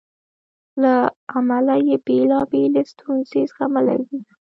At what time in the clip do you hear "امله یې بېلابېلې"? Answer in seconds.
1.37-2.83